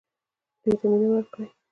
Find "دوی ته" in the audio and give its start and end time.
0.61-0.85